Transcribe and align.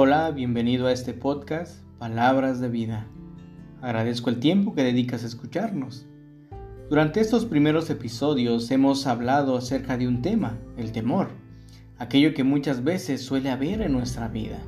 Hola, 0.00 0.30
bienvenido 0.30 0.86
a 0.86 0.92
este 0.92 1.12
podcast, 1.12 1.82
Palabras 1.98 2.60
de 2.60 2.68
Vida. 2.68 3.08
Agradezco 3.82 4.30
el 4.30 4.38
tiempo 4.38 4.72
que 4.72 4.84
dedicas 4.84 5.24
a 5.24 5.26
escucharnos. 5.26 6.06
Durante 6.88 7.18
estos 7.18 7.46
primeros 7.46 7.90
episodios 7.90 8.70
hemos 8.70 9.08
hablado 9.08 9.56
acerca 9.56 9.98
de 9.98 10.06
un 10.06 10.22
tema, 10.22 10.56
el 10.76 10.92
temor, 10.92 11.30
aquello 11.98 12.32
que 12.32 12.44
muchas 12.44 12.84
veces 12.84 13.22
suele 13.22 13.50
haber 13.50 13.82
en 13.82 13.90
nuestra 13.90 14.28
vida. 14.28 14.60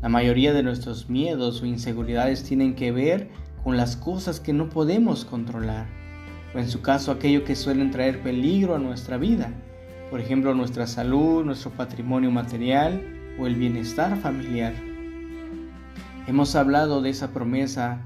La 0.00 0.08
mayoría 0.08 0.54
de 0.54 0.62
nuestros 0.62 1.10
miedos 1.10 1.60
o 1.60 1.66
inseguridades 1.66 2.42
tienen 2.42 2.74
que 2.74 2.90
ver 2.90 3.28
con 3.62 3.76
las 3.76 3.96
cosas 3.96 4.40
que 4.40 4.54
no 4.54 4.70
podemos 4.70 5.26
controlar, 5.26 5.88
o 6.54 6.58
en 6.58 6.70
su 6.70 6.80
caso 6.80 7.12
aquello 7.12 7.44
que 7.44 7.54
suelen 7.54 7.90
traer 7.90 8.22
peligro 8.22 8.74
a 8.74 8.78
nuestra 8.78 9.18
vida, 9.18 9.52
por 10.08 10.20
ejemplo 10.20 10.54
nuestra 10.54 10.86
salud, 10.86 11.44
nuestro 11.44 11.70
patrimonio 11.70 12.30
material, 12.30 13.13
o 13.38 13.46
el 13.46 13.54
bienestar 13.56 14.16
familiar. 14.16 14.74
Hemos 16.26 16.56
hablado 16.56 17.02
de 17.02 17.10
esa 17.10 17.32
promesa 17.32 18.00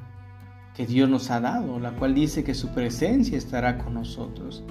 que 0.75 0.87
Dios 0.87 1.09
nos 1.09 1.31
ha 1.31 1.41
dado, 1.41 1.79
la 1.79 1.93
cual 1.93 2.15
dice 2.15 2.45
que 2.45 2.55
su 2.55 2.69
presencia 2.69 3.37
estará 3.37 3.79
con 3.79 3.95
nosotros. 3.95 4.65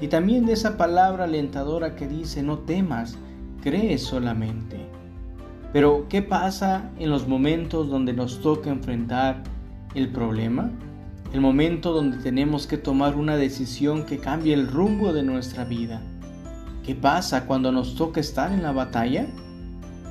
Y 0.00 0.08
también 0.08 0.46
de 0.46 0.54
esa 0.54 0.76
palabra 0.76 1.24
alentadora 1.24 1.94
que 1.94 2.08
dice, 2.08 2.42
no 2.42 2.58
temas, 2.58 3.16
cree 3.62 3.96
solamente. 3.98 4.84
Pero, 5.72 6.06
¿qué 6.08 6.20
pasa 6.20 6.90
en 6.98 7.10
los 7.10 7.28
momentos 7.28 7.88
donde 7.88 8.12
nos 8.12 8.40
toca 8.40 8.70
enfrentar 8.70 9.42
el 9.94 10.08
problema? 10.10 10.70
El 11.32 11.40
momento 11.40 11.92
donde 11.92 12.18
tenemos 12.18 12.66
que 12.66 12.76
tomar 12.76 13.16
una 13.16 13.36
decisión 13.36 14.04
que 14.04 14.18
cambie 14.18 14.52
el 14.52 14.68
rumbo 14.68 15.12
de 15.12 15.22
nuestra 15.22 15.64
vida. 15.64 16.02
¿Qué 16.84 16.94
pasa 16.94 17.46
cuando 17.46 17.72
nos 17.72 17.94
toca 17.94 18.20
estar 18.20 18.52
en 18.52 18.62
la 18.62 18.72
batalla? 18.72 19.28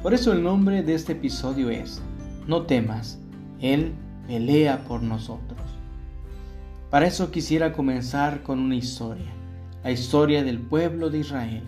Por 0.02 0.16
eso 0.16 0.33
el 0.33 0.41
nombre 0.41 0.81
de 0.81 0.95
este 0.95 1.11
episodio 1.11 1.69
es, 1.69 2.02
no 2.47 2.63
temas, 2.63 3.19
Él 3.59 3.94
pelea 4.25 4.83
por 4.88 5.03
nosotros. 5.03 5.61
Para 6.89 7.05
eso 7.05 7.30
quisiera 7.30 7.71
comenzar 7.71 8.41
con 8.41 8.57
una 8.57 8.75
historia, 8.75 9.31
la 9.83 9.91
historia 9.91 10.44
del 10.44 10.57
pueblo 10.57 11.11
de 11.11 11.19
Israel, 11.19 11.61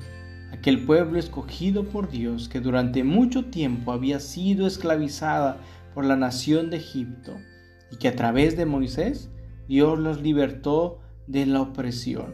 aquel 0.52 0.84
pueblo 0.84 1.20
escogido 1.20 1.84
por 1.84 2.10
Dios 2.10 2.50
que 2.50 2.60
durante 2.60 3.04
mucho 3.04 3.46
tiempo 3.46 3.92
había 3.92 4.20
sido 4.20 4.66
esclavizada 4.66 5.62
por 5.94 6.04
la 6.04 6.16
nación 6.16 6.72
de 6.72 6.78
Egipto 6.78 7.36
y 7.92 7.98
que 7.98 8.08
a 8.08 8.16
través 8.16 8.58
de 8.58 8.66
Moisés 8.66 9.30
Dios 9.68 10.00
los 10.00 10.24
libertó 10.24 11.02
de 11.28 11.46
la 11.46 11.62
opresión. 11.62 12.34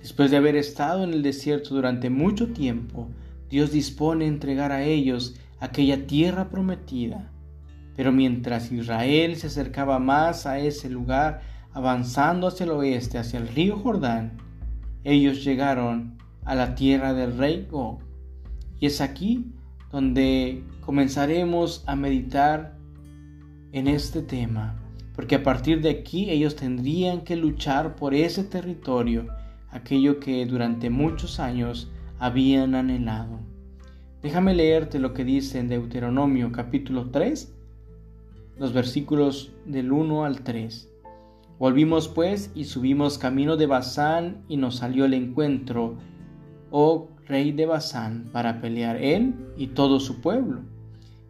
Después 0.00 0.32
de 0.32 0.38
haber 0.38 0.56
estado 0.56 1.04
en 1.04 1.12
el 1.12 1.22
desierto 1.22 1.76
durante 1.76 2.10
mucho 2.10 2.48
tiempo, 2.48 3.08
Dios 3.50 3.72
dispone 3.72 4.26
entregar 4.26 4.72
a 4.72 4.84
ellos 4.84 5.36
aquella 5.60 6.06
tierra 6.06 6.50
prometida. 6.50 7.30
Pero 7.96 8.12
mientras 8.12 8.70
Israel 8.70 9.36
se 9.36 9.48
acercaba 9.48 9.98
más 9.98 10.46
a 10.46 10.58
ese 10.58 10.88
lugar, 10.88 11.40
avanzando 11.72 12.46
hacia 12.46 12.64
el 12.64 12.70
oeste, 12.70 13.18
hacia 13.18 13.38
el 13.38 13.48
río 13.48 13.76
Jordán, 13.78 14.38
ellos 15.04 15.44
llegaron 15.44 16.18
a 16.44 16.54
la 16.54 16.74
tierra 16.74 17.14
del 17.14 17.36
rey 17.36 17.66
Gog. 17.70 17.98
Y 18.80 18.86
es 18.86 19.00
aquí 19.00 19.52
donde 19.90 20.62
comenzaremos 20.80 21.82
a 21.86 21.96
meditar 21.96 22.76
en 23.72 23.88
este 23.88 24.22
tema, 24.22 24.76
porque 25.14 25.36
a 25.36 25.42
partir 25.42 25.82
de 25.82 25.90
aquí 25.90 26.30
ellos 26.30 26.56
tendrían 26.56 27.22
que 27.22 27.36
luchar 27.36 27.96
por 27.96 28.14
ese 28.14 28.44
territorio, 28.44 29.26
aquello 29.70 30.20
que 30.20 30.46
durante 30.46 30.90
muchos 30.90 31.40
años 31.40 31.90
habían 32.18 32.74
anhelado. 32.74 33.40
Déjame 34.22 34.54
leerte 34.54 34.98
lo 34.98 35.14
que 35.14 35.24
dice 35.24 35.60
en 35.60 35.68
Deuteronomio 35.68 36.50
capítulo 36.50 37.10
3, 37.10 37.54
los 38.58 38.72
versículos 38.72 39.52
del 39.64 39.92
1 39.92 40.24
al 40.24 40.42
3. 40.42 40.90
Volvimos 41.58 42.08
pues 42.08 42.50
y 42.54 42.64
subimos 42.64 43.18
camino 43.18 43.56
de 43.56 43.66
Basán 43.66 44.42
y 44.48 44.56
nos 44.56 44.76
salió 44.76 45.04
el 45.04 45.14
encuentro, 45.14 45.96
oh 46.70 47.08
rey 47.26 47.52
de 47.52 47.66
Basán, 47.66 48.28
para 48.32 48.60
pelear 48.60 48.96
él 48.96 49.34
y 49.56 49.68
todo 49.68 50.00
su 50.00 50.20
pueblo. 50.20 50.62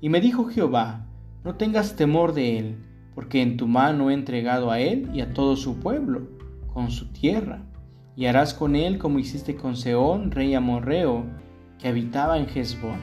Y 0.00 0.08
me 0.08 0.20
dijo 0.20 0.46
Jehová, 0.46 1.06
no 1.44 1.56
tengas 1.56 1.96
temor 1.96 2.32
de 2.32 2.58
él, 2.58 2.76
porque 3.14 3.42
en 3.42 3.56
tu 3.56 3.66
mano 3.66 4.10
he 4.10 4.14
entregado 4.14 4.70
a 4.70 4.80
él 4.80 5.10
y 5.12 5.20
a 5.20 5.34
todo 5.34 5.56
su 5.56 5.80
pueblo, 5.80 6.28
con 6.72 6.90
su 6.90 7.12
tierra 7.12 7.62
y 8.18 8.26
harás 8.26 8.52
con 8.52 8.74
él 8.74 8.98
como 8.98 9.20
hiciste 9.20 9.54
con 9.54 9.76
Seón, 9.76 10.32
rey 10.32 10.52
amorreo, 10.52 11.24
que 11.78 11.86
habitaba 11.86 12.36
en 12.36 12.48
Hezbón. 12.52 12.98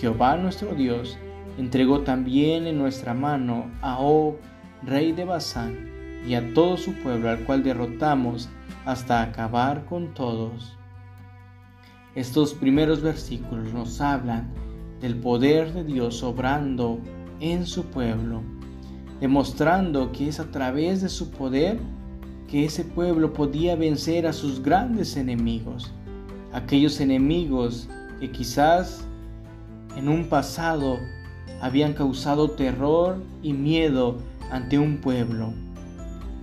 Jehová 0.00 0.38
nuestro 0.38 0.74
Dios 0.74 1.18
entregó 1.58 2.00
también 2.00 2.66
en 2.66 2.78
nuestra 2.78 3.12
mano 3.12 3.70
a 3.82 3.98
Og, 3.98 4.36
rey 4.82 5.12
de 5.12 5.26
Basán, 5.26 5.90
y 6.26 6.36
a 6.36 6.54
todo 6.54 6.78
su 6.78 6.94
pueblo, 6.94 7.28
al 7.28 7.40
cual 7.40 7.62
derrotamos 7.62 8.48
hasta 8.86 9.20
acabar 9.20 9.84
con 9.84 10.14
todos. 10.14 10.74
Estos 12.14 12.54
primeros 12.54 13.02
versículos 13.02 13.74
nos 13.74 14.00
hablan 14.00 14.54
del 15.02 15.16
poder 15.16 15.74
de 15.74 15.84
Dios 15.84 16.22
obrando 16.22 16.98
en 17.40 17.66
su 17.66 17.84
pueblo, 17.90 18.40
demostrando 19.20 20.12
que 20.12 20.28
es 20.28 20.40
a 20.40 20.50
través 20.50 21.02
de 21.02 21.10
su 21.10 21.30
poder 21.30 21.78
que 22.54 22.64
ese 22.64 22.84
pueblo 22.84 23.32
podía 23.32 23.74
vencer 23.74 24.28
a 24.28 24.32
sus 24.32 24.62
grandes 24.62 25.16
enemigos, 25.16 25.92
aquellos 26.52 27.00
enemigos 27.00 27.88
que 28.20 28.30
quizás 28.30 29.04
en 29.96 30.08
un 30.08 30.28
pasado 30.28 31.00
habían 31.60 31.94
causado 31.94 32.52
terror 32.52 33.20
y 33.42 33.52
miedo 33.54 34.18
ante 34.52 34.78
un 34.78 34.98
pueblo. 34.98 35.52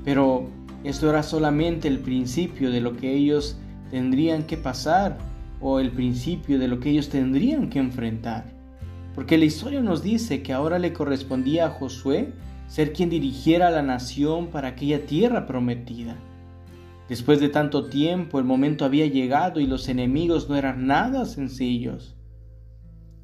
Pero 0.03 0.49
esto 0.83 1.09
era 1.09 1.23
solamente 1.23 1.87
el 1.87 1.99
principio 1.99 2.71
de 2.71 2.81
lo 2.81 2.97
que 2.97 3.15
ellos 3.15 3.57
tendrían 3.89 4.43
que 4.43 4.57
pasar 4.57 5.17
o 5.61 5.79
el 5.79 5.91
principio 5.91 6.59
de 6.59 6.67
lo 6.67 6.81
que 6.81 6.89
ellos 6.89 7.07
tendrían 7.07 7.69
que 7.69 7.79
enfrentar. 7.79 8.43
Porque 9.15 9.37
la 9.37 9.45
historia 9.45 9.79
nos 9.79 10.03
dice 10.03 10.43
que 10.43 10.51
ahora 10.51 10.77
le 10.77 10.91
correspondía 10.91 11.67
a 11.67 11.69
Josué 11.69 12.33
ser 12.71 12.93
quien 12.93 13.09
dirigiera 13.09 13.67
a 13.67 13.71
la 13.71 13.81
nación 13.81 14.47
para 14.47 14.69
aquella 14.69 15.05
tierra 15.05 15.45
prometida. 15.45 16.15
Después 17.09 17.41
de 17.41 17.49
tanto 17.49 17.89
tiempo 17.89 18.39
el 18.39 18.45
momento 18.45 18.85
había 18.85 19.07
llegado 19.07 19.59
y 19.59 19.67
los 19.67 19.89
enemigos 19.89 20.47
no 20.47 20.55
eran 20.55 20.87
nada 20.87 21.25
sencillos. 21.25 22.15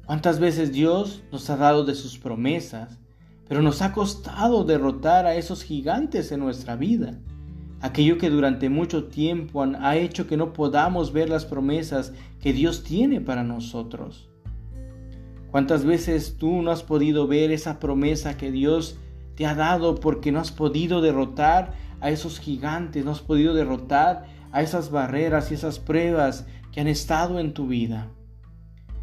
¿Cuántas 0.04 0.38
veces 0.38 0.70
Dios 0.70 1.22
nos 1.32 1.48
ha 1.48 1.56
dado 1.56 1.86
de 1.86 1.94
sus 1.94 2.18
promesas, 2.18 2.98
pero 3.48 3.62
nos 3.62 3.80
ha 3.80 3.94
costado 3.94 4.64
derrotar 4.64 5.24
a 5.24 5.34
esos 5.34 5.62
gigantes 5.62 6.30
en 6.30 6.40
nuestra 6.40 6.76
vida? 6.76 7.18
Aquello 7.80 8.18
que 8.18 8.28
durante 8.28 8.68
mucho 8.68 9.04
tiempo 9.04 9.64
ha 9.80 9.96
hecho 9.96 10.26
que 10.26 10.36
no 10.36 10.52
podamos 10.52 11.10
ver 11.14 11.30
las 11.30 11.46
promesas 11.46 12.12
que 12.38 12.52
Dios 12.52 12.84
tiene 12.84 13.22
para 13.22 13.44
nosotros. 13.44 14.28
¿Cuántas 15.50 15.86
veces 15.86 16.36
tú 16.36 16.60
no 16.60 16.70
has 16.70 16.82
podido 16.82 17.26
ver 17.26 17.50
esa 17.50 17.80
promesa 17.80 18.36
que 18.36 18.52
Dios 18.52 18.98
te 19.38 19.46
ha 19.46 19.54
dado 19.54 19.94
porque 19.94 20.32
no 20.32 20.40
has 20.40 20.50
podido 20.50 21.00
derrotar 21.00 21.72
a 22.00 22.10
esos 22.10 22.40
gigantes, 22.40 23.04
no 23.04 23.12
has 23.12 23.20
podido 23.20 23.54
derrotar 23.54 24.26
a 24.50 24.62
esas 24.62 24.90
barreras 24.90 25.52
y 25.52 25.54
esas 25.54 25.78
pruebas 25.78 26.44
que 26.72 26.80
han 26.80 26.88
estado 26.88 27.38
en 27.38 27.54
tu 27.54 27.68
vida. 27.68 28.08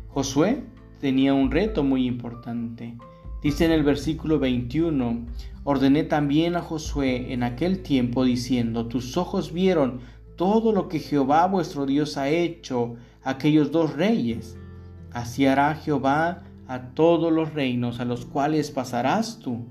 Josué 0.10 0.66
tenía 1.00 1.34
un 1.34 1.52
reto 1.52 1.86
muy 1.86 2.06
importante. 2.06 2.98
Dice 3.42 3.64
en 3.64 3.72
el 3.72 3.84
versículo 3.84 4.38
21, 4.38 5.26
ordené 5.64 6.04
también 6.04 6.58
a 6.58 6.62
Josué 6.62 7.32
en 7.32 7.42
aquel 7.42 7.82
tiempo 7.82 8.26
diciendo, 8.26 8.88
tus 8.88 9.16
ojos 9.16 9.54
vieron 9.54 10.02
todo 10.36 10.74
lo 10.74 10.90
que 10.90 11.00
Jehová 11.00 11.48
vuestro 11.48 11.86
Dios 11.86 12.18
ha 12.18 12.28
hecho 12.28 12.98
a 13.24 13.30
aquellos 13.30 13.72
dos 13.72 13.94
reyes. 13.94 14.58
Así 15.14 15.46
hará 15.46 15.76
Jehová 15.76 16.44
a 16.68 16.90
todos 16.90 17.32
los 17.32 17.54
reinos 17.54 18.02
a 18.02 18.06
los 18.06 18.26
cuales 18.26 18.70
pasarás 18.70 19.40
tú 19.40 19.66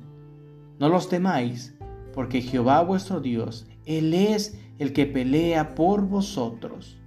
no 0.84 0.90
los 0.90 1.08
temáis, 1.08 1.74
porque 2.12 2.42
Jehová 2.42 2.82
vuestro 2.82 3.18
Dios, 3.18 3.66
Él 3.86 4.12
es 4.12 4.60
el 4.78 4.92
que 4.92 5.06
pelea 5.06 5.74
por 5.74 6.02
vosotros. 6.02 6.98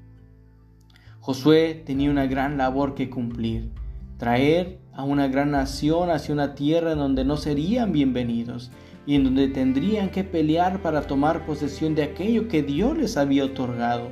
Josué 1.20 1.84
tenía 1.86 2.10
una 2.10 2.26
gran 2.26 2.58
labor 2.58 2.96
que 2.96 3.12
cumplir, 3.12 3.70
traer 4.18 4.80
a 4.94 5.04
una 5.04 5.28
gran 5.28 5.52
nación 5.52 6.10
hacia 6.10 6.34
una 6.34 6.56
tierra 6.56 6.94
en 6.94 6.98
donde 6.98 7.24
no 7.24 7.38
serían 7.38 7.92
bienvenidos 7.92 8.72
y 9.06 9.14
en 9.14 9.26
donde 9.26 9.48
tendrían 9.48 10.10
que 10.10 10.24
pelear 10.24 10.82
para 10.82 11.04
tomar 11.04 11.46
posesión 11.46 11.94
de 11.94 12.02
aquello 12.02 12.48
que 12.48 12.64
Dios 12.64 12.98
les 12.98 13.16
había 13.16 13.46
otorgado. 13.46 14.08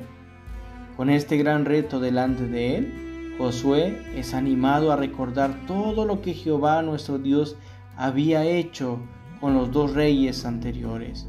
Con 0.96 1.10
este 1.10 1.38
gran 1.38 1.64
reto 1.64 1.98
delante 1.98 2.46
de 2.46 2.76
él, 2.76 3.34
Josué 3.36 4.00
es 4.14 4.32
animado 4.32 4.92
a 4.92 4.96
recordar 4.96 5.66
todo 5.66 6.04
lo 6.04 6.22
que 6.22 6.34
Jehová 6.34 6.82
nuestro 6.82 7.18
Dios 7.18 7.56
había 7.96 8.44
hecho 8.44 9.00
con 9.40 9.54
los 9.54 9.70
dos 9.72 9.94
reyes 9.94 10.44
anteriores. 10.44 11.26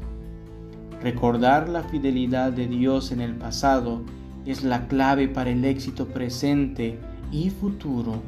Recordar 1.02 1.68
la 1.68 1.84
fidelidad 1.84 2.52
de 2.52 2.66
Dios 2.66 3.12
en 3.12 3.20
el 3.20 3.34
pasado 3.34 4.02
es 4.46 4.64
la 4.64 4.88
clave 4.88 5.28
para 5.28 5.50
el 5.50 5.64
éxito 5.64 6.06
presente 6.06 6.98
y 7.30 7.50
futuro. 7.50 8.22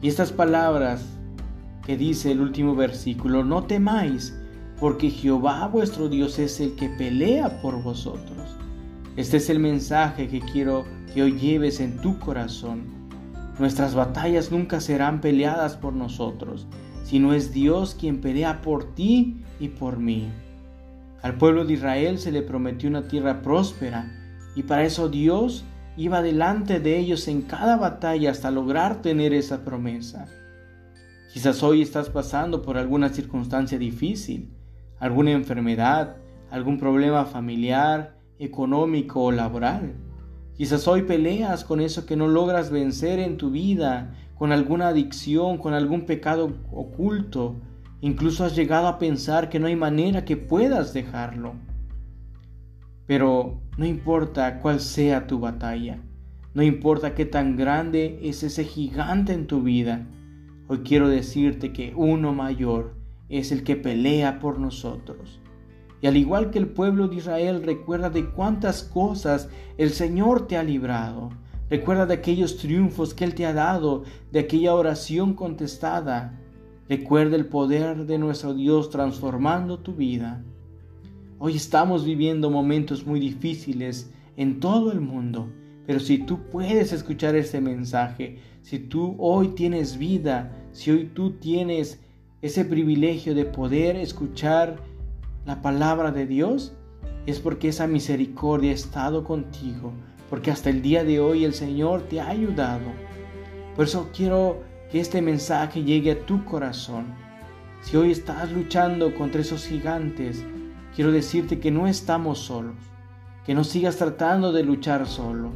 Y 0.00 0.08
estas 0.08 0.32
palabras 0.32 1.04
que 1.84 1.96
dice 1.96 2.30
el 2.30 2.40
último 2.40 2.74
versículo, 2.74 3.44
no 3.44 3.64
temáis, 3.64 4.34
porque 4.78 5.10
Jehová 5.10 5.66
vuestro 5.68 6.08
Dios 6.08 6.38
es 6.38 6.60
el 6.60 6.74
que 6.74 6.88
pelea 6.88 7.60
por 7.60 7.82
vosotros. 7.82 8.56
Este 9.16 9.36
es 9.36 9.50
el 9.50 9.58
mensaje 9.58 10.28
que 10.28 10.40
quiero 10.40 10.84
que 11.12 11.22
hoy 11.22 11.38
lleves 11.38 11.80
en 11.80 11.98
tu 11.98 12.18
corazón. 12.18 12.84
Nuestras 13.58 13.94
batallas 13.94 14.50
nunca 14.50 14.80
serán 14.80 15.20
peleadas 15.20 15.76
por 15.76 15.92
nosotros, 15.92 16.66
sino 17.12 17.34
es 17.34 17.52
Dios 17.52 17.94
quien 17.94 18.22
pelea 18.22 18.62
por 18.62 18.94
ti 18.94 19.44
y 19.60 19.68
por 19.68 19.98
mí. 19.98 20.30
Al 21.20 21.36
pueblo 21.36 21.66
de 21.66 21.74
Israel 21.74 22.16
se 22.16 22.32
le 22.32 22.40
prometió 22.40 22.88
una 22.88 23.06
tierra 23.06 23.42
próspera, 23.42 24.10
y 24.56 24.62
para 24.62 24.84
eso 24.84 25.10
Dios 25.10 25.62
iba 25.98 26.22
delante 26.22 26.80
de 26.80 26.98
ellos 26.98 27.28
en 27.28 27.42
cada 27.42 27.76
batalla 27.76 28.30
hasta 28.30 28.50
lograr 28.50 29.02
tener 29.02 29.34
esa 29.34 29.62
promesa. 29.62 30.24
Quizás 31.30 31.62
hoy 31.62 31.82
estás 31.82 32.08
pasando 32.08 32.62
por 32.62 32.78
alguna 32.78 33.10
circunstancia 33.10 33.78
difícil, 33.78 34.48
alguna 34.98 35.32
enfermedad, 35.32 36.16
algún 36.50 36.78
problema 36.78 37.26
familiar, 37.26 38.16
económico 38.38 39.24
o 39.24 39.32
laboral. 39.32 39.96
Quizás 40.56 40.88
hoy 40.88 41.02
peleas 41.02 41.62
con 41.62 41.82
eso 41.82 42.06
que 42.06 42.16
no 42.16 42.26
logras 42.26 42.70
vencer 42.70 43.18
en 43.18 43.36
tu 43.36 43.50
vida, 43.50 44.14
con 44.42 44.50
alguna 44.50 44.88
adicción, 44.88 45.56
con 45.56 45.72
algún 45.72 46.04
pecado 46.04 46.52
oculto. 46.72 47.60
Incluso 48.00 48.44
has 48.44 48.56
llegado 48.56 48.88
a 48.88 48.98
pensar 48.98 49.48
que 49.48 49.60
no 49.60 49.68
hay 49.68 49.76
manera 49.76 50.24
que 50.24 50.36
puedas 50.36 50.92
dejarlo. 50.92 51.54
Pero 53.06 53.62
no 53.78 53.86
importa 53.86 54.58
cuál 54.58 54.80
sea 54.80 55.28
tu 55.28 55.38
batalla, 55.38 56.02
no 56.54 56.64
importa 56.64 57.14
qué 57.14 57.24
tan 57.24 57.56
grande 57.56 58.18
es 58.20 58.42
ese 58.42 58.64
gigante 58.64 59.32
en 59.32 59.46
tu 59.46 59.62
vida, 59.62 60.08
hoy 60.66 60.78
quiero 60.78 61.08
decirte 61.08 61.72
que 61.72 61.92
uno 61.94 62.34
mayor 62.34 62.96
es 63.28 63.52
el 63.52 63.62
que 63.62 63.76
pelea 63.76 64.40
por 64.40 64.58
nosotros. 64.58 65.40
Y 66.00 66.08
al 66.08 66.16
igual 66.16 66.50
que 66.50 66.58
el 66.58 66.66
pueblo 66.66 67.06
de 67.06 67.14
Israel 67.14 67.62
recuerda 67.62 68.10
de 68.10 68.28
cuántas 68.28 68.82
cosas 68.82 69.48
el 69.78 69.90
Señor 69.90 70.48
te 70.48 70.56
ha 70.56 70.64
librado. 70.64 71.30
Recuerda 71.72 72.04
de 72.04 72.12
aquellos 72.12 72.58
triunfos 72.58 73.14
que 73.14 73.24
Él 73.24 73.34
te 73.34 73.46
ha 73.46 73.54
dado, 73.54 74.04
de 74.30 74.40
aquella 74.40 74.74
oración 74.74 75.32
contestada. 75.32 76.38
Recuerda 76.86 77.34
el 77.34 77.46
poder 77.46 78.04
de 78.04 78.18
nuestro 78.18 78.52
Dios 78.52 78.90
transformando 78.90 79.78
tu 79.78 79.94
vida. 79.94 80.44
Hoy 81.38 81.56
estamos 81.56 82.04
viviendo 82.04 82.50
momentos 82.50 83.06
muy 83.06 83.20
difíciles 83.20 84.12
en 84.36 84.60
todo 84.60 84.92
el 84.92 85.00
mundo, 85.00 85.48
pero 85.86 85.98
si 85.98 86.18
tú 86.18 86.40
puedes 86.50 86.92
escuchar 86.92 87.36
este 87.36 87.62
mensaje, 87.62 88.36
si 88.60 88.78
tú 88.78 89.16
hoy 89.18 89.48
tienes 89.54 89.96
vida, 89.96 90.54
si 90.72 90.90
hoy 90.90 91.06
tú 91.14 91.38
tienes 91.38 92.02
ese 92.42 92.66
privilegio 92.66 93.34
de 93.34 93.46
poder 93.46 93.96
escuchar 93.96 94.76
la 95.46 95.62
palabra 95.62 96.12
de 96.12 96.26
Dios, 96.26 96.74
es 97.24 97.40
porque 97.40 97.68
esa 97.68 97.86
misericordia 97.86 98.72
ha 98.72 98.74
estado 98.74 99.24
contigo, 99.24 99.94
porque 100.32 100.50
hasta 100.50 100.70
el 100.70 100.80
día 100.80 101.04
de 101.04 101.20
hoy 101.20 101.44
el 101.44 101.52
Señor 101.52 102.04
te 102.08 102.18
ha 102.18 102.30
ayudado. 102.30 102.86
Por 103.76 103.84
eso 103.84 104.08
quiero 104.16 104.62
que 104.90 104.98
este 104.98 105.20
mensaje 105.20 105.84
llegue 105.84 106.12
a 106.12 106.24
tu 106.24 106.42
corazón. 106.46 107.04
Si 107.82 107.98
hoy 107.98 108.12
estás 108.12 108.50
luchando 108.50 109.14
contra 109.14 109.42
esos 109.42 109.66
gigantes, 109.66 110.42
quiero 110.96 111.12
decirte 111.12 111.60
que 111.60 111.70
no 111.70 111.86
estamos 111.86 112.38
solos, 112.38 112.76
que 113.44 113.54
no 113.54 113.62
sigas 113.62 113.98
tratando 113.98 114.54
de 114.54 114.62
luchar 114.62 115.06
solo, 115.06 115.50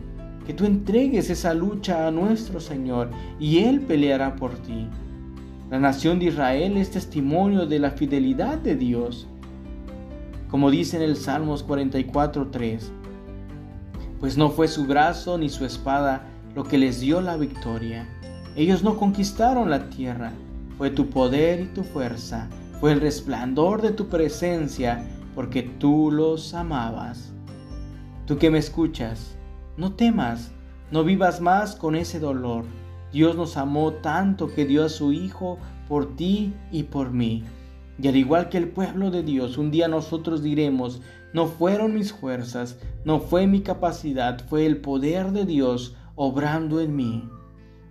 que 0.47 0.53
tú 0.53 0.67
entregues 0.67 1.31
esa 1.31 1.55
lucha 1.55 2.07
a 2.07 2.11
nuestro 2.11 2.61
Señor 2.61 3.09
y 3.41 3.61
Él 3.61 3.81
peleará 3.81 4.37
por 4.37 4.57
ti. 4.57 4.89
La 5.71 5.79
nación 5.79 6.19
de 6.19 6.27
Israel 6.27 6.77
es 6.77 6.91
testimonio 6.91 7.65
de 7.65 7.79
la 7.79 7.93
fidelidad 7.93 8.59
de 8.59 8.77
Dios 8.77 9.27
como 10.51 10.71
dice 10.71 10.97
en 10.97 11.03
el 11.03 11.17
Salmos 11.17 11.67
44.3, 11.67 12.81
pues 14.21 14.37
no 14.37 14.51
fue 14.51 14.69
su 14.69 14.87
brazo 14.87 15.39
ni 15.39 15.49
su 15.49 15.65
espada 15.65 16.27
lo 16.55 16.65
que 16.65 16.79
les 16.79 17.01
dio 17.01 17.21
la 17.21 17.37
victoria. 17.37 18.09
Ellos 18.57 18.83
no 18.83 18.97
conquistaron 18.97 19.69
la 19.69 19.91
tierra, 19.91 20.33
fue 20.79 20.91
tu 20.91 21.11
poder 21.11 21.61
y 21.61 21.67
tu 21.67 21.85
fuerza, 21.85 22.49
fue 22.81 22.93
el 22.93 23.01
resplandor 23.01 23.83
de 23.83 23.91
tu 23.91 24.09
presencia, 24.09 25.07
porque 25.35 25.63
tú 25.63 26.11
los 26.11 26.55
amabas. 26.55 27.33
Tú 28.27 28.39
que 28.39 28.51
me 28.51 28.59
escuchas, 28.59 29.37
no 29.77 29.93
temas, 29.93 30.51
no 30.91 31.05
vivas 31.05 31.41
más 31.41 31.77
con 31.77 31.95
ese 31.95 32.19
dolor. 32.19 32.65
Dios 33.13 33.37
nos 33.37 33.57
amó 33.57 33.93
tanto 33.93 34.53
que 34.53 34.65
dio 34.65 34.85
a 34.85 34.89
su 34.89 35.13
Hijo 35.13 35.59
por 35.89 36.17
ti 36.17 36.55
y 36.73 36.85
por 36.85 37.11
mí. 37.11 37.45
Y 37.99 38.09
al 38.09 38.17
igual 38.17 38.49
que 38.49 38.59
el 38.59 38.69
pueblo 38.69 39.11
de 39.11 39.23
Dios, 39.23 39.57
un 39.57 39.71
día 39.71 39.89
nosotros 39.89 40.43
diremos, 40.43 41.01
no 41.33 41.47
fueron 41.47 41.95
mis 41.95 42.13
fuerzas, 42.13 42.79
no 43.05 43.21
fue 43.21 43.47
mi 43.47 43.61
capacidad, 43.61 44.47
fue 44.49 44.67
el 44.67 44.79
poder 44.79 45.33
de 45.33 45.47
Dios 45.47 45.97
obrando 46.15 46.81
en 46.81 46.95
mí. 46.95 47.29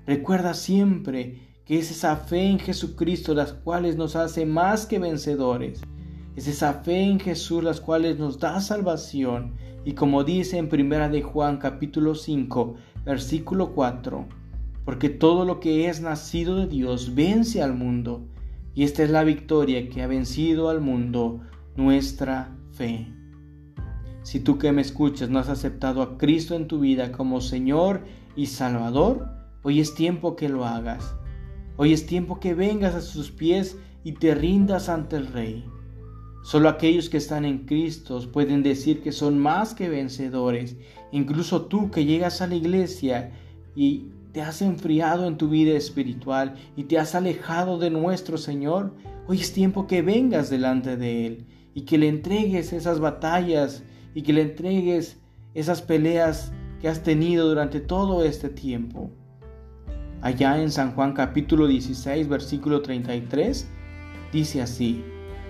Recuerda 0.06 0.54
siempre 0.54 1.42
que 1.66 1.80
es 1.80 1.90
esa 1.90 2.16
fe 2.16 2.44
en 2.44 2.60
Jesucristo 2.60 3.34
las 3.34 3.54
cuales 3.54 3.98
nos 3.98 4.16
hace 4.16 4.46
más 4.46 4.86
que 4.86 5.00
vencedores. 5.00 5.81
Es 6.36 6.48
esa 6.48 6.74
fe 6.74 7.01
en 7.01 7.19
Jesús 7.19 7.63
las 7.63 7.81
cuales 7.81 8.19
nos 8.19 8.40
da 8.40 8.60
salvación. 8.62 9.54
Y 9.86 9.94
como 9.94 10.24
dice 10.24 10.58
en 10.58 10.69
Primera 10.69 11.10
de 11.10 11.24
Juan 11.24 11.58
capítulo 11.58 12.13
5, 12.13 12.75
versículo 13.06 13.74
4, 13.74 14.25
porque 14.84 15.10
todo 15.10 15.46
lo 15.46 15.60
que 15.60 15.90
es 15.90 16.01
nacido 16.01 16.56
de 16.58 16.68
Dios 16.68 17.16
vence 17.16 17.63
al 17.63 17.74
mundo 17.74 18.22
y 18.75 18.83
esta 18.83 19.04
es 19.04 19.10
la 19.10 19.24
victoria 19.24 19.89
que 19.89 20.04
ha 20.04 20.07
vencido 20.07 20.69
al 20.69 20.81
mundo, 20.81 21.39
nuestra 21.77 22.56
fe. 22.74 23.07
Si 24.22 24.42
tú 24.42 24.57
que 24.57 24.72
me 24.74 24.81
escuchas 24.81 25.30
no 25.30 25.39
has 25.39 25.48
aceptado 25.48 26.01
a 26.01 26.18
Cristo 26.18 26.56
en 26.56 26.68
tu 26.68 26.80
vida 26.80 27.13
como 27.13 27.39
Señor 27.39 28.04
y 28.36 28.48
Salvador, 28.48 29.30
hoy 29.63 29.80
es 29.80 29.95
tiempo 29.95 30.36
que 30.36 30.50
lo 30.50 30.66
hagas. 30.66 31.16
Hoy 31.77 31.94
es 31.94 32.06
tiempo 32.06 32.39
que 32.39 32.54
vengas 32.54 32.95
a 32.95 33.01
sus 33.01 33.31
pies 33.31 33.77
y 34.04 34.13
te 34.13 34.36
rindas 34.36 34.89
ante 34.89 35.16
el 35.16 35.27
Rey. 35.27 35.66
Solo 36.44 36.68
aquellos 36.68 37.10
que 37.10 37.18
están 37.18 37.45
en 37.45 37.66
Cristo 37.66 38.19
pueden 38.31 38.62
decir 38.62 39.01
que 39.01 39.12
son 39.12 39.39
más 39.39 39.74
que 39.74 39.89
vencedores. 39.89 40.75
Incluso 41.12 41.63
tú 41.63 41.91
que 41.91 42.05
llegas 42.05 42.41
a 42.41 42.48
la 42.48 42.55
iglesia 42.55 43.32
y 43.75 44.10
te 44.36 44.42
has 44.42 44.62
enfriado 44.62 45.27
en 45.27 45.38
tu 45.38 45.48
vida 45.48 45.77
espiritual 45.77 46.56
y 46.75 46.84
te 46.84 47.00
has 47.00 47.15
alejado 47.15 47.77
de 47.77 47.89
nuestro 47.89 48.38
Señor, 48.38 48.94
hoy 49.27 49.39
es 49.39 49.54
tiempo 49.54 49.88
que 49.88 50.01
vengas 50.01 50.50
delante 50.50 50.98
de 50.98 51.25
Él 51.25 51.46
y 51.74 51.84
que 51.84 51.98
le 51.98 52.10
entregues 52.10 52.74
esas 52.74 53.00
batallas 53.00 53.82
y 54.13 54.24
que 54.24 54.34
le 54.34 54.42
entregues 54.42 55.22
esas 55.54 55.82
peleas 55.82 56.51
que 56.82 56.89
has 56.89 57.01
tenido 57.01 57.48
durante 57.48 57.80
todo 57.80 58.25
este 58.25 58.50
tiempo. 58.50 59.10
Allá 60.20 60.62
en 60.62 60.70
San 60.70 60.92
Juan 60.96 61.13
capítulo 61.13 61.65
16 61.65 62.27
versículo 62.27 62.82
33 62.82 63.65
dice 64.34 64.62
así, 64.62 65.01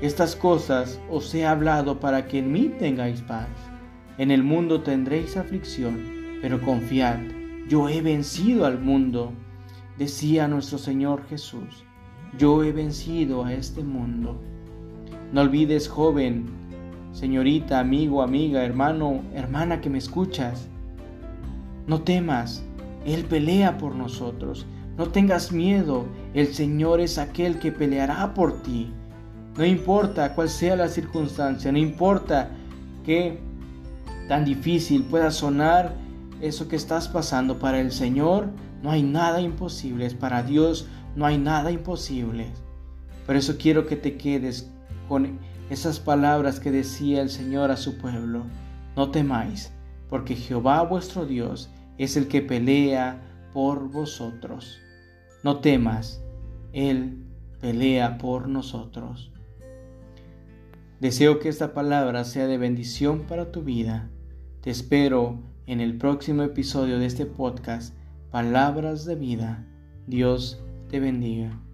estas 0.03 0.35
cosas 0.35 1.01
os 1.09 1.33
he 1.33 1.43
hablado 1.43 1.99
para 1.99 2.27
que 2.27 2.37
en 2.37 2.51
mí 2.51 2.71
tengáis 2.77 3.23
paz. 3.23 3.49
En 4.19 4.29
el 4.29 4.43
mundo 4.43 4.81
tendréis 4.81 5.37
aflicción, 5.37 6.39
pero 6.39 6.61
confiad 6.61 7.34
yo 7.67 7.89
he 7.89 8.01
vencido 8.01 8.65
al 8.65 8.79
mundo, 8.79 9.33
decía 9.97 10.47
nuestro 10.47 10.77
Señor 10.77 11.25
Jesús. 11.27 11.83
Yo 12.37 12.63
he 12.63 12.71
vencido 12.71 13.43
a 13.43 13.53
este 13.53 13.83
mundo. 13.83 14.39
No 15.31 15.41
olvides, 15.41 15.87
joven, 15.87 16.45
señorita, 17.11 17.79
amigo, 17.79 18.21
amiga, 18.21 18.63
hermano, 18.63 19.21
hermana 19.33 19.81
que 19.81 19.89
me 19.89 19.97
escuchas. 19.97 20.67
No 21.87 22.01
temas, 22.01 22.63
Él 23.05 23.25
pelea 23.25 23.77
por 23.77 23.95
nosotros. 23.95 24.67
No 24.97 25.07
tengas 25.07 25.51
miedo, 25.51 26.05
el 26.35 26.53
Señor 26.53 26.99
es 26.99 27.17
aquel 27.17 27.57
que 27.57 27.71
peleará 27.71 28.33
por 28.35 28.61
ti. 28.61 28.91
No 29.57 29.65
importa 29.65 30.35
cuál 30.35 30.49
sea 30.49 30.75
la 30.75 30.87
circunstancia, 30.87 31.71
no 31.71 31.79
importa 31.79 32.51
que 33.03 33.39
tan 34.27 34.45
difícil 34.45 35.03
pueda 35.03 35.31
sonar 35.31 36.04
eso 36.41 36.67
que 36.67 36.75
estás 36.75 37.07
pasando 37.07 37.59
para 37.59 37.79
el 37.79 37.91
Señor, 37.91 38.49
no 38.81 38.91
hay 38.91 39.03
nada 39.03 39.41
imposible. 39.41 40.09
Para 40.11 40.43
Dios 40.43 40.87
no 41.15 41.25
hay 41.25 41.37
nada 41.37 41.71
imposible. 41.71 42.47
Por 43.25 43.35
eso 43.35 43.57
quiero 43.57 43.87
que 43.87 43.95
te 43.95 44.17
quedes 44.17 44.69
con 45.07 45.39
esas 45.69 45.99
palabras 45.99 46.59
que 46.59 46.71
decía 46.71 47.21
el 47.21 47.29
Señor 47.29 47.71
a 47.71 47.77
su 47.77 47.97
pueblo. 47.97 48.43
No 48.95 49.11
temáis, 49.11 49.71
porque 50.09 50.35
Jehová 50.35 50.83
vuestro 50.83 51.25
Dios 51.25 51.69
es 51.97 52.17
el 52.17 52.27
que 52.27 52.41
pelea 52.41 53.21
por 53.53 53.89
vosotros. 53.89 54.79
No 55.43 55.59
temas, 55.59 56.21
Él 56.73 57.25
pelea 57.61 58.17
por 58.17 58.47
nosotros. 58.47 59.31
Deseo 60.99 61.39
que 61.39 61.49
esta 61.49 61.73
palabra 61.73 62.23
sea 62.23 62.47
de 62.47 62.57
bendición 62.57 63.21
para 63.21 63.51
tu 63.51 63.63
vida. 63.63 64.09
Te 64.61 64.71
espero 64.71 65.39
en 65.67 65.81
el 65.81 65.97
próximo 65.97 66.43
episodio 66.43 66.99
de 66.99 67.05
este 67.05 67.25
podcast, 67.25 67.95
Palabras 68.31 69.05
de 69.05 69.15
Vida. 69.15 69.65
Dios 70.07 70.63
te 70.89 70.99
bendiga. 70.99 71.64